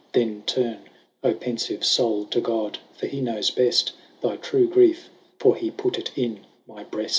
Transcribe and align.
Then 0.13 0.41
turne 0.47 0.79
O 1.23 1.35
penfive 1.35 1.83
foule, 1.85 2.25
to 2.31 2.41
God, 2.41 2.79
for 2.91 3.05
he 3.05 3.21
knowes 3.21 3.51
beft 3.51 3.91
Thy 4.21 4.35
true 4.37 4.67
griefe, 4.67 5.09
for 5.37 5.55
he 5.55 5.69
put 5.69 5.99
it 5.99 6.09
in 6.17 6.39
my 6.67 6.83
breaft. 6.85 7.09